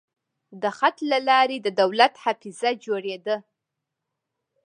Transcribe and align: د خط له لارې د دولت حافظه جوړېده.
د 0.61 0.63
خط 0.77 0.97
له 1.11 1.19
لارې 1.29 1.57
د 1.61 1.67
دولت 1.81 2.13
حافظه 2.23 2.69
جوړېده. 2.85 3.35